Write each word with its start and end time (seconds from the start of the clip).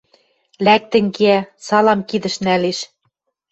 Лӓктӹн 0.65 1.05
кеӓ. 1.15 1.39
Салам 1.65 1.99
кидӹш 2.09 2.35
нӓлеш 2.45 2.79